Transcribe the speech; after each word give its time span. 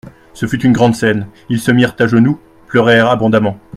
Ce 0.33 0.47
fut 0.47 0.59
une 0.65 0.71
grande 0.71 0.95
scène, 0.95 1.27
ils 1.47 1.59
se 1.59 1.69
mirent 1.69 1.95
à 1.99 2.07
genoux, 2.07 2.39
pleurèrent 2.65 3.11
abondamment. 3.11 3.59